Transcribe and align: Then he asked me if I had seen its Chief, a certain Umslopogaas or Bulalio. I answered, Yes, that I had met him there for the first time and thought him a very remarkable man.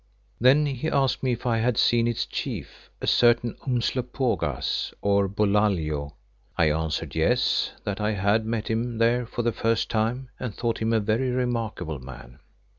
Then 0.39 0.65
he 0.65 0.87
asked 0.89 1.21
me 1.21 1.33
if 1.33 1.45
I 1.45 1.59
had 1.59 1.77
seen 1.77 2.07
its 2.07 2.25
Chief, 2.25 2.89
a 3.01 3.05
certain 3.05 3.55
Umslopogaas 3.67 4.95
or 4.99 5.29
Bulalio. 5.29 6.13
I 6.57 6.71
answered, 6.71 7.13
Yes, 7.13 7.73
that 7.83 8.01
I 8.01 8.13
had 8.13 8.43
met 8.43 8.67
him 8.67 8.97
there 8.97 9.27
for 9.27 9.43
the 9.43 9.51
first 9.51 9.91
time 9.91 10.29
and 10.39 10.55
thought 10.55 10.79
him 10.79 10.91
a 10.91 10.99
very 10.99 11.29
remarkable 11.29 11.99
man. 11.99 12.39